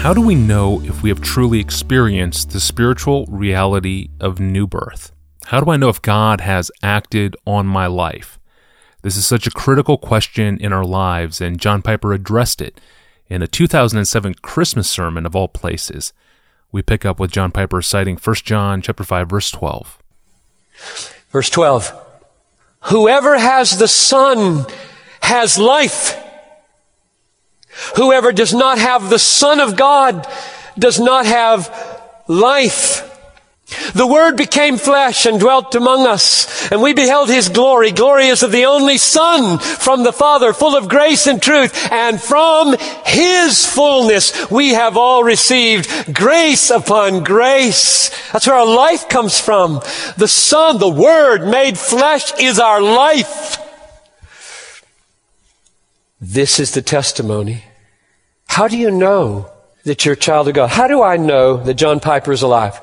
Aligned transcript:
How 0.00 0.14
do 0.14 0.22
we 0.22 0.34
know 0.34 0.80
if 0.80 1.02
we 1.02 1.10
have 1.10 1.20
truly 1.20 1.60
experienced 1.60 2.52
the 2.52 2.58
spiritual 2.58 3.26
reality 3.26 4.08
of 4.18 4.40
new 4.40 4.66
birth? 4.66 5.12
How 5.44 5.60
do 5.60 5.70
I 5.70 5.76
know 5.76 5.90
if 5.90 6.00
God 6.00 6.40
has 6.40 6.70
acted 6.82 7.36
on 7.46 7.66
my 7.66 7.86
life? 7.86 8.38
This 9.02 9.14
is 9.14 9.26
such 9.26 9.46
a 9.46 9.50
critical 9.50 9.98
question 9.98 10.56
in 10.56 10.72
our 10.72 10.86
lives, 10.86 11.42
and 11.42 11.60
John 11.60 11.82
Piper 11.82 12.14
addressed 12.14 12.62
it 12.62 12.80
in 13.28 13.42
a 13.42 13.46
2007 13.46 14.36
Christmas 14.36 14.88
sermon 14.88 15.26
of 15.26 15.36
all 15.36 15.48
places. 15.48 16.14
We 16.72 16.80
pick 16.80 17.04
up 17.04 17.20
with 17.20 17.30
John 17.30 17.52
Piper 17.52 17.82
citing 17.82 18.16
1 18.16 18.36
John 18.36 18.80
chapter 18.80 19.04
5 19.04 19.28
verse 19.28 19.50
12. 19.50 19.98
Verse 21.28 21.50
12. 21.50 22.06
Whoever 22.84 23.36
has 23.36 23.78
the 23.78 23.86
Son 23.86 24.64
has 25.20 25.58
life. 25.58 26.19
Whoever 27.96 28.32
does 28.32 28.54
not 28.54 28.78
have 28.78 29.10
the 29.10 29.18
Son 29.18 29.60
of 29.60 29.76
God 29.76 30.26
does 30.78 30.98
not 30.98 31.26
have 31.26 31.70
life. 32.28 33.06
The 33.94 34.06
Word 34.06 34.36
became 34.36 34.78
flesh 34.78 35.26
and 35.26 35.38
dwelt 35.38 35.74
among 35.76 36.06
us, 36.06 36.70
and 36.72 36.82
we 36.82 36.92
beheld 36.92 37.28
His 37.28 37.48
glory. 37.48 37.90
Is 37.90 38.42
of 38.42 38.50
the 38.50 38.66
only 38.66 38.98
Son 38.98 39.58
from 39.58 40.02
the 40.02 40.12
Father, 40.12 40.52
full 40.52 40.76
of 40.76 40.88
grace 40.88 41.26
and 41.26 41.40
truth, 41.40 41.90
and 41.92 42.20
from 42.20 42.74
His 43.06 43.64
fullness 43.64 44.50
we 44.50 44.70
have 44.70 44.96
all 44.96 45.22
received 45.22 46.12
grace 46.12 46.70
upon 46.70 47.22
grace. 47.22 48.10
That's 48.32 48.46
where 48.46 48.56
our 48.56 48.66
life 48.66 49.08
comes 49.08 49.38
from. 49.38 49.80
The 50.16 50.28
Son, 50.28 50.78
the 50.78 50.88
Word 50.88 51.46
made 51.46 51.78
flesh 51.78 52.32
is 52.40 52.58
our 52.58 52.82
life. 52.82 53.39
This 56.20 56.60
is 56.60 56.72
the 56.72 56.82
testimony. 56.82 57.64
How 58.46 58.68
do 58.68 58.76
you 58.76 58.90
know 58.90 59.50
that 59.84 60.04
you're 60.04 60.14
a 60.14 60.18
child 60.18 60.48
of 60.48 60.54
God? 60.54 60.68
How 60.68 60.86
do 60.86 61.02
I 61.02 61.16
know 61.16 61.56
that 61.56 61.74
John 61.74 62.00
Piper 62.00 62.32
is 62.32 62.42
alive? 62.42 62.80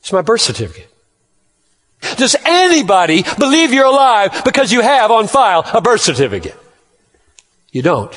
It's 0.00 0.12
my 0.12 0.22
birth 0.22 0.40
certificate. 0.40 0.88
Does 2.16 2.36
anybody 2.44 3.24
believe 3.38 3.72
you're 3.72 3.86
alive 3.86 4.42
because 4.44 4.72
you 4.72 4.80
have 4.80 5.10
on 5.10 5.28
file 5.28 5.64
a 5.72 5.80
birth 5.80 6.00
certificate? 6.00 6.56
You 7.70 7.82
don't. 7.82 8.12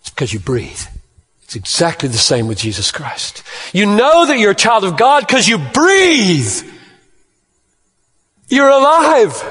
It's 0.00 0.10
because 0.10 0.32
you 0.32 0.40
breathe. 0.40 0.80
It's 1.44 1.56
exactly 1.56 2.08
the 2.08 2.18
same 2.18 2.46
with 2.46 2.58
Jesus 2.58 2.92
Christ. 2.92 3.42
You 3.72 3.86
know 3.86 4.26
that 4.26 4.38
you're 4.38 4.52
a 4.52 4.54
child 4.54 4.84
of 4.84 4.96
God 4.96 5.26
because 5.26 5.48
you 5.48 5.58
breathe. 5.58 6.62
You're 8.48 8.68
alive. 8.68 9.42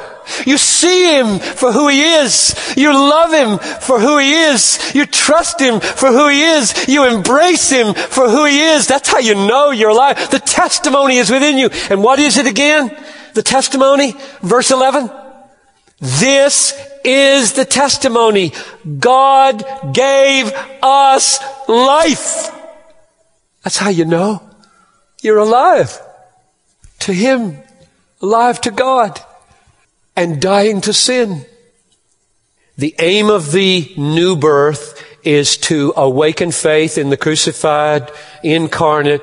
You 0.45 0.57
see 0.57 1.17
Him 1.17 1.39
for 1.39 1.71
who 1.71 1.87
He 1.87 2.01
is. 2.01 2.55
You 2.77 2.93
love 2.93 3.33
Him 3.33 3.57
for 3.79 3.99
who 3.99 4.17
He 4.17 4.33
is. 4.33 4.79
You 4.93 5.05
trust 5.05 5.59
Him 5.59 5.79
for 5.79 6.09
who 6.09 6.27
He 6.29 6.41
is. 6.41 6.87
You 6.87 7.05
embrace 7.05 7.69
Him 7.69 7.93
for 7.93 8.29
who 8.29 8.45
He 8.45 8.59
is. 8.61 8.87
That's 8.87 9.09
how 9.09 9.19
you 9.19 9.35
know 9.35 9.71
you're 9.71 9.89
alive. 9.89 10.29
The 10.31 10.39
testimony 10.39 11.17
is 11.17 11.29
within 11.29 11.57
you. 11.57 11.69
And 11.89 12.03
what 12.03 12.19
is 12.19 12.37
it 12.37 12.47
again? 12.47 12.95
The 13.33 13.43
testimony? 13.43 14.15
Verse 14.41 14.71
11? 14.71 15.09
This 15.99 16.73
is 17.03 17.53
the 17.53 17.65
testimony. 17.65 18.53
God 18.99 19.63
gave 19.93 20.51
us 20.81 21.39
life. 21.67 22.49
That's 23.63 23.77
how 23.77 23.89
you 23.89 24.05
know 24.05 24.41
you're 25.21 25.37
alive 25.37 25.99
to 26.99 27.13
Him, 27.13 27.57
alive 28.21 28.61
to 28.61 28.71
God 28.71 29.19
and 30.19 30.41
dying 30.41 30.81
to 30.81 30.91
sin. 30.91 31.45
The 32.77 32.93
aim 32.99 33.29
of 33.29 33.53
the 33.53 33.93
new 33.95 34.35
birth 34.35 35.01
is 35.23 35.55
to 35.57 35.93
awaken 35.95 36.51
faith 36.51 36.97
in 36.97 37.09
the 37.09 37.15
crucified, 37.15 38.11
incarnate 38.43 39.21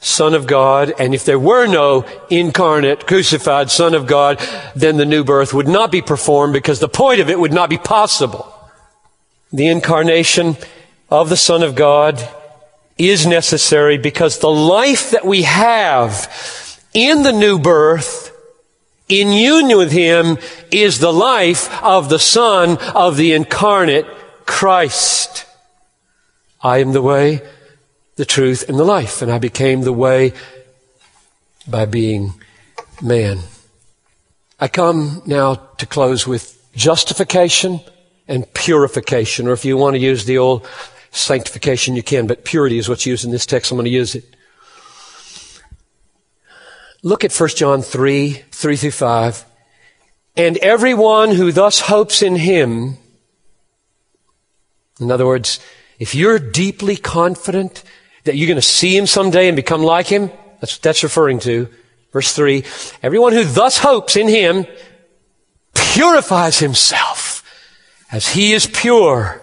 Son 0.00 0.32
of 0.32 0.46
God. 0.46 0.94
And 0.98 1.14
if 1.14 1.26
there 1.26 1.38
were 1.38 1.66
no 1.66 2.06
incarnate, 2.30 3.06
crucified 3.06 3.70
Son 3.70 3.94
of 3.94 4.06
God, 4.06 4.40
then 4.74 4.96
the 4.96 5.04
new 5.04 5.22
birth 5.22 5.52
would 5.52 5.68
not 5.68 5.92
be 5.92 6.00
performed 6.00 6.54
because 6.54 6.80
the 6.80 6.88
point 6.88 7.20
of 7.20 7.28
it 7.28 7.38
would 7.38 7.52
not 7.52 7.68
be 7.68 7.78
possible. 7.78 8.50
The 9.52 9.68
incarnation 9.68 10.56
of 11.10 11.28
the 11.28 11.36
Son 11.36 11.62
of 11.62 11.74
God 11.74 12.26
is 12.96 13.26
necessary 13.26 13.98
because 13.98 14.38
the 14.38 14.50
life 14.50 15.10
that 15.10 15.26
we 15.26 15.42
have 15.42 16.80
in 16.94 17.22
the 17.22 17.32
new 17.32 17.58
birth 17.58 18.27
in 19.08 19.32
union 19.32 19.78
with 19.78 19.92
Him 19.92 20.38
is 20.70 20.98
the 20.98 21.12
life 21.12 21.82
of 21.82 22.08
the 22.08 22.18
Son 22.18 22.78
of 22.94 23.16
the 23.16 23.32
incarnate 23.32 24.06
Christ. 24.46 25.46
I 26.60 26.78
am 26.78 26.92
the 26.92 27.02
way, 27.02 27.42
the 28.16 28.24
truth, 28.24 28.68
and 28.68 28.78
the 28.78 28.84
life. 28.84 29.22
And 29.22 29.30
I 29.30 29.38
became 29.38 29.82
the 29.82 29.92
way 29.92 30.32
by 31.66 31.84
being 31.84 32.34
man. 33.02 33.40
I 34.60 34.68
come 34.68 35.22
now 35.24 35.54
to 35.54 35.86
close 35.86 36.26
with 36.26 36.54
justification 36.74 37.80
and 38.26 38.52
purification, 38.54 39.46
or 39.46 39.52
if 39.52 39.64
you 39.64 39.76
want 39.76 39.94
to 39.94 40.00
use 40.00 40.24
the 40.24 40.38
old 40.38 40.66
sanctification, 41.10 41.96
you 41.96 42.02
can, 42.02 42.26
but 42.26 42.44
purity 42.44 42.78
is 42.78 42.88
what's 42.88 43.06
used 43.06 43.24
in 43.24 43.30
this 43.30 43.46
text. 43.46 43.70
I'm 43.70 43.76
going 43.76 43.84
to 43.84 43.90
use 43.90 44.14
it. 44.14 44.24
Look 47.02 47.24
at 47.24 47.32
1 47.32 47.48
John 47.50 47.82
3, 47.82 48.32
3 48.50 48.76
through 48.76 48.90
5. 48.90 49.44
And 50.36 50.56
everyone 50.58 51.30
who 51.30 51.52
thus 51.52 51.80
hopes 51.80 52.22
in 52.22 52.36
him, 52.36 52.96
in 55.00 55.10
other 55.10 55.26
words, 55.26 55.60
if 55.98 56.14
you're 56.14 56.38
deeply 56.38 56.96
confident 56.96 57.84
that 58.24 58.36
you're 58.36 58.48
going 58.48 58.56
to 58.56 58.62
see 58.62 58.96
him 58.96 59.06
someday 59.06 59.48
and 59.48 59.56
become 59.56 59.82
like 59.82 60.06
him, 60.06 60.30
that's 60.60 60.76
what 60.76 60.82
that's 60.82 61.02
referring 61.02 61.38
to. 61.40 61.68
Verse 62.12 62.34
3, 62.34 62.64
everyone 63.02 63.32
who 63.32 63.44
thus 63.44 63.78
hopes 63.78 64.16
in 64.16 64.28
him 64.28 64.66
purifies 65.74 66.58
himself 66.58 67.44
as 68.10 68.28
he 68.28 68.52
is 68.52 68.66
pure. 68.66 69.42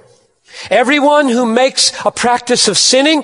Everyone 0.69 1.29
who 1.29 1.45
makes 1.45 1.93
a 2.05 2.11
practice 2.11 2.67
of 2.67 2.77
sinning 2.77 3.23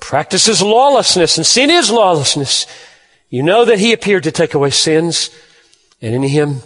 practices 0.00 0.60
lawlessness, 0.60 1.38
and 1.38 1.46
sin 1.46 1.70
is 1.70 1.90
lawlessness. 1.90 2.66
You 3.34 3.42
know 3.42 3.64
that 3.64 3.80
he 3.80 3.92
appeared 3.92 4.22
to 4.22 4.30
take 4.30 4.54
away 4.54 4.70
sins, 4.70 5.28
and 6.00 6.14
in 6.14 6.22
him 6.22 6.60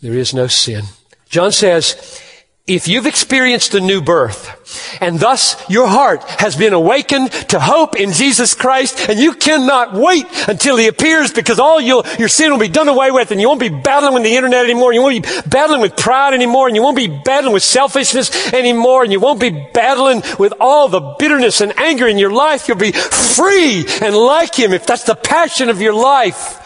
there 0.00 0.14
is 0.14 0.32
no 0.32 0.46
sin. 0.46 0.84
John 1.28 1.52
says, 1.52 2.22
if 2.66 2.88
you've 2.88 3.06
experienced 3.06 3.70
the 3.70 3.80
new 3.80 4.02
birth, 4.02 4.98
and 5.00 5.20
thus 5.20 5.62
your 5.70 5.86
heart 5.86 6.24
has 6.24 6.56
been 6.56 6.72
awakened 6.72 7.30
to 7.30 7.60
hope 7.60 7.94
in 7.94 8.12
Jesus 8.12 8.54
Christ, 8.54 9.08
and 9.08 9.20
you 9.20 9.34
cannot 9.34 9.94
wait 9.94 10.26
until 10.48 10.76
He 10.76 10.88
appears 10.88 11.32
because 11.32 11.60
all 11.60 11.80
your, 11.80 12.02
your 12.18 12.26
sin 12.26 12.50
will 12.50 12.58
be 12.58 12.66
done 12.66 12.88
away 12.88 13.12
with, 13.12 13.30
and 13.30 13.40
you 13.40 13.46
won't 13.46 13.60
be 13.60 13.68
battling 13.68 14.14
with 14.14 14.24
the 14.24 14.34
internet 14.34 14.64
anymore, 14.64 14.92
you 14.92 15.00
won't 15.00 15.22
be 15.22 15.40
battling 15.48 15.80
with 15.80 15.96
pride 15.96 16.34
anymore, 16.34 16.66
and 16.66 16.74
you 16.74 16.82
won't 16.82 16.96
be 16.96 17.06
battling 17.06 17.54
with 17.54 17.62
selfishness 17.62 18.52
anymore, 18.52 19.04
and 19.04 19.12
you 19.12 19.20
won't 19.20 19.40
be 19.40 19.68
battling 19.72 20.22
with 20.40 20.52
all 20.58 20.88
the 20.88 21.14
bitterness 21.20 21.60
and 21.60 21.78
anger 21.78 22.08
in 22.08 22.18
your 22.18 22.32
life. 22.32 22.66
You'll 22.66 22.78
be 22.78 22.90
free 22.90 23.86
and 24.02 24.16
like 24.16 24.58
Him 24.58 24.72
if 24.72 24.86
that's 24.86 25.04
the 25.04 25.14
passion 25.14 25.68
of 25.68 25.80
your 25.80 25.94
life. 25.94 26.62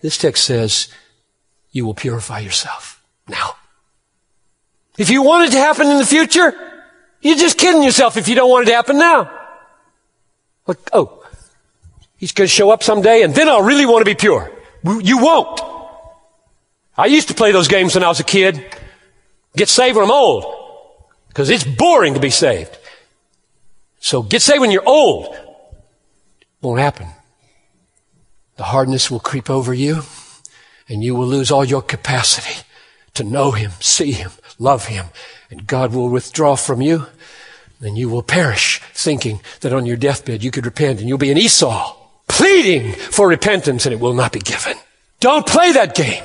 This 0.00 0.18
text 0.18 0.42
says, 0.42 0.88
you 1.70 1.86
will 1.86 1.94
purify 1.94 2.40
yourself 2.40 3.00
now. 3.28 3.54
If 5.00 5.08
you 5.08 5.22
want 5.22 5.48
it 5.48 5.52
to 5.52 5.58
happen 5.58 5.88
in 5.88 5.96
the 5.96 6.04
future, 6.04 6.52
you're 7.22 7.38
just 7.38 7.56
kidding 7.56 7.82
yourself 7.82 8.18
if 8.18 8.28
you 8.28 8.34
don't 8.34 8.50
want 8.50 8.68
it 8.68 8.70
to 8.70 8.76
happen 8.76 8.98
now. 8.98 9.30
Like, 10.66 10.76
oh, 10.92 11.24
he's 12.18 12.32
going 12.32 12.46
to 12.46 12.52
show 12.52 12.70
up 12.70 12.82
someday 12.82 13.22
and 13.22 13.34
then 13.34 13.48
I'll 13.48 13.62
really 13.62 13.86
want 13.86 14.02
to 14.02 14.04
be 14.04 14.14
pure. 14.14 14.52
You 14.84 15.16
won't. 15.16 15.58
I 16.98 17.06
used 17.06 17.28
to 17.28 17.34
play 17.34 17.50
those 17.50 17.66
games 17.66 17.94
when 17.94 18.04
I 18.04 18.08
was 18.08 18.20
a 18.20 18.24
kid. 18.24 18.62
Get 19.56 19.70
saved 19.70 19.96
when 19.96 20.04
I'm 20.04 20.10
old. 20.10 20.44
Because 21.28 21.48
it's 21.48 21.64
boring 21.64 22.12
to 22.12 22.20
be 22.20 22.28
saved. 22.28 22.76
So 24.00 24.22
get 24.22 24.42
saved 24.42 24.60
when 24.60 24.70
you're 24.70 24.86
old. 24.86 25.34
Won't 26.60 26.78
happen. 26.78 27.06
The 28.56 28.64
hardness 28.64 29.10
will 29.10 29.20
creep 29.20 29.48
over 29.48 29.72
you 29.72 30.02
and 30.90 31.02
you 31.02 31.14
will 31.14 31.26
lose 31.26 31.50
all 31.50 31.64
your 31.64 31.80
capacity 31.80 32.66
to 33.14 33.24
know 33.24 33.50
Him, 33.52 33.72
see 33.80 34.12
Him, 34.12 34.30
love 34.58 34.86
Him, 34.86 35.06
and 35.50 35.66
God 35.66 35.92
will 35.92 36.08
withdraw 36.08 36.56
from 36.56 36.80
you, 36.80 37.06
then 37.80 37.96
you 37.96 38.08
will 38.08 38.22
perish 38.22 38.80
thinking 38.94 39.40
that 39.60 39.72
on 39.72 39.86
your 39.86 39.96
deathbed 39.96 40.44
you 40.44 40.50
could 40.50 40.66
repent 40.66 41.00
and 41.00 41.08
you'll 41.08 41.18
be 41.18 41.30
an 41.30 41.38
Esau 41.38 41.96
pleading 42.28 42.92
for 42.92 43.28
repentance 43.28 43.86
and 43.86 43.92
it 43.92 44.00
will 44.00 44.14
not 44.14 44.32
be 44.32 44.38
given. 44.38 44.74
Don't 45.18 45.46
play 45.46 45.72
that 45.72 45.94
game. 45.94 46.24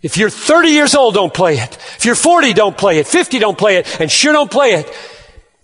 If 0.00 0.16
you're 0.16 0.30
30 0.30 0.68
years 0.68 0.94
old, 0.94 1.14
don't 1.14 1.32
play 1.32 1.58
it. 1.58 1.74
If 1.96 2.04
you're 2.04 2.14
40, 2.14 2.52
don't 2.54 2.76
play 2.76 2.98
it. 2.98 3.06
50, 3.06 3.38
don't 3.38 3.56
play 3.56 3.76
it. 3.76 4.00
And 4.00 4.10
sure 4.10 4.32
don't 4.32 4.50
play 4.50 4.72
it. 4.72 4.88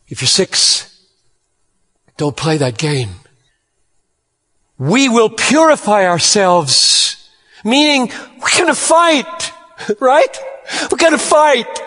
If 0.06 0.22
you're 0.22 0.28
six, 0.28 1.04
don't 2.16 2.36
play 2.36 2.56
that 2.58 2.78
game. 2.78 3.10
We 4.78 5.08
will 5.08 5.28
purify 5.28 6.06
ourselves, 6.06 7.28
meaning 7.64 8.12
we're 8.40 8.58
going 8.58 8.66
to 8.66 8.74
fight, 8.74 9.52
right? 10.00 10.38
We're 10.90 10.98
going 10.98 11.12
to 11.12 11.18
fight. 11.18 11.80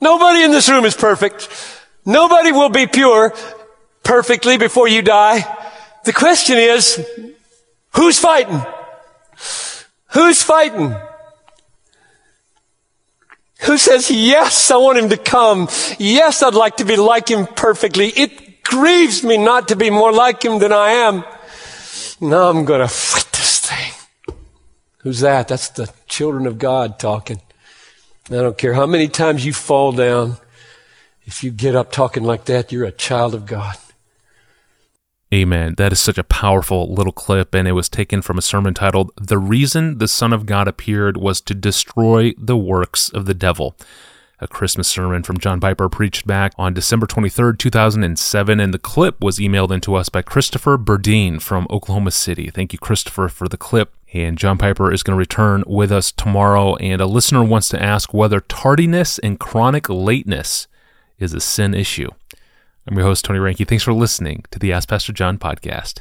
Nobody 0.00 0.42
in 0.42 0.50
this 0.50 0.68
room 0.68 0.84
is 0.84 0.94
perfect. 0.94 1.48
Nobody 2.04 2.52
will 2.52 2.70
be 2.70 2.86
pure. 2.86 3.34
perfectly 4.02 4.58
before 4.58 4.88
you 4.88 5.00
die. 5.02 5.44
The 6.04 6.12
question 6.12 6.58
is, 6.58 7.04
who's 7.94 8.18
fighting? 8.18 8.60
Who's 10.12 10.42
fighting? 10.42 10.94
Who 13.62 13.78
says, 13.78 14.10
yes, 14.10 14.70
I 14.72 14.76
want 14.76 14.98
him 14.98 15.08
to 15.10 15.16
come. 15.16 15.68
Yes, 15.98 16.42
I'd 16.42 16.54
like 16.54 16.78
to 16.78 16.84
be 16.84 16.96
like 16.96 17.28
him 17.28 17.46
perfectly. 17.46 18.08
It 18.08 18.64
grieves 18.64 19.22
me 19.22 19.38
not 19.38 19.68
to 19.68 19.76
be 19.76 19.88
more 19.90 20.12
like 20.12 20.44
him 20.44 20.58
than 20.58 20.72
I 20.72 20.90
am. 21.06 21.24
Now 22.20 22.50
I'm 22.50 22.64
going 22.64 22.80
to 22.80 22.88
fight. 22.88 23.31
Who's 25.02 25.20
that? 25.20 25.48
That's 25.48 25.68
the 25.68 25.92
children 26.06 26.46
of 26.46 26.58
God 26.58 26.98
talking. 26.98 27.40
I 28.28 28.34
don't 28.34 28.58
care 28.58 28.74
how 28.74 28.86
many 28.86 29.08
times 29.08 29.44
you 29.44 29.52
fall 29.52 29.92
down. 29.92 30.36
If 31.24 31.42
you 31.42 31.50
get 31.50 31.74
up 31.74 31.90
talking 31.92 32.22
like 32.22 32.44
that, 32.46 32.72
you're 32.72 32.84
a 32.84 32.92
child 32.92 33.34
of 33.34 33.46
God. 33.46 33.76
Amen. 35.32 35.74
That 35.78 35.92
is 35.92 36.00
such 36.00 36.18
a 36.18 36.24
powerful 36.24 36.92
little 36.92 37.12
clip, 37.12 37.54
and 37.54 37.66
it 37.66 37.72
was 37.72 37.88
taken 37.88 38.20
from 38.20 38.36
a 38.36 38.42
sermon 38.42 38.74
titled, 38.74 39.10
The 39.16 39.38
Reason 39.38 39.98
the 39.98 40.08
Son 40.08 40.32
of 40.32 40.44
God 40.46 40.68
Appeared 40.68 41.16
Was 41.16 41.40
to 41.42 41.54
Destroy 41.54 42.34
the 42.36 42.56
Works 42.56 43.08
of 43.08 43.24
the 43.24 43.34
Devil. 43.34 43.74
A 44.40 44.48
Christmas 44.48 44.88
sermon 44.88 45.22
from 45.22 45.38
John 45.38 45.58
Piper 45.58 45.88
preached 45.88 46.26
back 46.26 46.52
on 46.58 46.74
December 46.74 47.06
23rd, 47.06 47.58
2007, 47.58 48.60
and 48.60 48.74
the 48.74 48.78
clip 48.78 49.22
was 49.22 49.38
emailed 49.38 49.70
into 49.70 49.94
us 49.94 50.08
by 50.08 50.20
Christopher 50.20 50.76
Burdine 50.76 51.40
from 51.40 51.66
Oklahoma 51.70 52.10
City. 52.10 52.50
Thank 52.50 52.72
you, 52.72 52.78
Christopher, 52.78 53.28
for 53.28 53.48
the 53.48 53.56
clip. 53.56 53.94
And 54.12 54.36
John 54.36 54.58
Piper 54.58 54.92
is 54.92 55.02
going 55.02 55.14
to 55.14 55.18
return 55.18 55.64
with 55.66 55.90
us 55.90 56.12
tomorrow. 56.12 56.76
And 56.76 57.00
a 57.00 57.06
listener 57.06 57.42
wants 57.42 57.68
to 57.70 57.82
ask 57.82 58.12
whether 58.12 58.40
tardiness 58.40 59.18
and 59.18 59.40
chronic 59.40 59.88
lateness 59.88 60.68
is 61.18 61.32
a 61.32 61.40
sin 61.40 61.74
issue. 61.74 62.10
I'm 62.86 62.96
your 62.96 63.06
host, 63.06 63.24
Tony 63.24 63.38
Reinke. 63.38 63.66
Thanks 63.66 63.84
for 63.84 63.92
listening 63.92 64.44
to 64.50 64.58
the 64.58 64.72
Ask 64.72 64.88
Pastor 64.88 65.12
John 65.12 65.38
podcast. 65.38 66.00